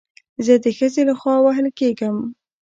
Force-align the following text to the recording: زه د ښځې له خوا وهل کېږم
زه 0.45 0.53
د 0.63 0.65
ښځې 0.77 1.01
له 1.09 1.13
خوا 1.19 1.35
وهل 1.45 1.67
کېږم 1.79 2.17